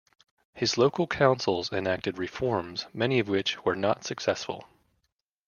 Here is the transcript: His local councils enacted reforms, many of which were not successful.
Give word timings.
His 0.55 0.79
local 0.79 1.05
councils 1.05 1.71
enacted 1.71 2.17
reforms, 2.17 2.87
many 2.91 3.19
of 3.19 3.27
which 3.27 3.63
were 3.63 3.75
not 3.75 4.03
successful. 4.03 4.63